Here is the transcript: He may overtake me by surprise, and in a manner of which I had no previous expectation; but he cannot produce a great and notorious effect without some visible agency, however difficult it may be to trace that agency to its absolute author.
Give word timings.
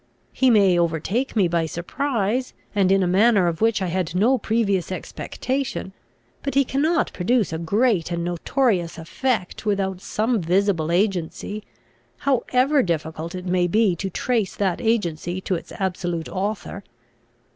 He 0.33 0.49
may 0.49 0.79
overtake 0.79 1.35
me 1.35 1.47
by 1.47 1.67
surprise, 1.67 2.55
and 2.73 2.91
in 2.91 3.03
a 3.03 3.07
manner 3.07 3.45
of 3.45 3.61
which 3.61 3.83
I 3.83 3.85
had 3.85 4.15
no 4.15 4.39
previous 4.39 4.91
expectation; 4.91 5.93
but 6.41 6.55
he 6.55 6.65
cannot 6.65 7.13
produce 7.13 7.53
a 7.53 7.59
great 7.59 8.09
and 8.11 8.23
notorious 8.23 8.97
effect 8.97 9.63
without 9.63 10.01
some 10.01 10.41
visible 10.41 10.91
agency, 10.91 11.63
however 12.17 12.81
difficult 12.81 13.35
it 13.35 13.45
may 13.45 13.67
be 13.67 13.95
to 13.97 14.09
trace 14.09 14.55
that 14.55 14.81
agency 14.81 15.39
to 15.41 15.53
its 15.53 15.71
absolute 15.73 16.27
author. 16.29 16.83